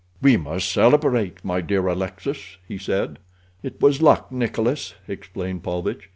[0.19, 3.19] "We must celebrate, my dear Alexis," he said.
[3.61, 6.09] "It was luck, Nikolas," explained Paulvitch.